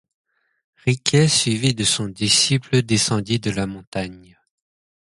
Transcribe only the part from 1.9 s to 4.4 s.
disciple descendit de la montagne.